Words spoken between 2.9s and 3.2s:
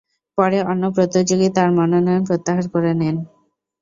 নেন।